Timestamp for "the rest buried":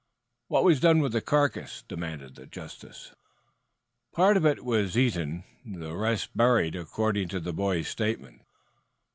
5.63-6.75